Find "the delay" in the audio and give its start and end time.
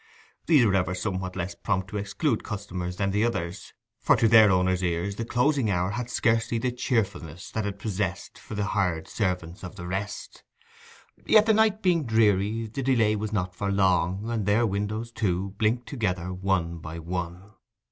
12.65-13.15